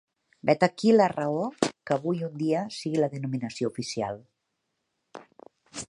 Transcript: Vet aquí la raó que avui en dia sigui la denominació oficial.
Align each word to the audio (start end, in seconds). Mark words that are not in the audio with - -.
Vet 0.49 0.63
aquí 0.67 0.93
la 0.95 1.09
raó 1.11 1.43
que 1.89 1.93
avui 1.97 2.23
en 2.29 2.33
dia 2.41 2.63
sigui 2.79 3.05
la 3.05 3.11
denominació 3.17 3.73
oficial. 3.75 4.19